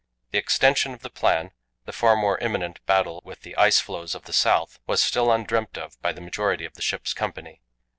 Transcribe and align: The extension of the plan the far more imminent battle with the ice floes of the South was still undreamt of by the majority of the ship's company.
The 0.31 0.39
extension 0.39 0.95
of 0.95 1.03
the 1.03 1.11
plan 1.11 1.51
the 1.85 1.91
far 1.93 2.15
more 2.15 2.39
imminent 2.39 2.83
battle 2.87 3.21
with 3.23 3.41
the 3.41 3.55
ice 3.55 3.77
floes 3.79 4.15
of 4.15 4.23
the 4.23 4.33
South 4.33 4.79
was 4.87 4.99
still 4.99 5.27
undreamt 5.31 5.77
of 5.77 6.01
by 6.01 6.11
the 6.11 6.21
majority 6.21 6.65
of 6.65 6.73
the 6.73 6.81
ship's 6.81 7.13
company. 7.13 7.61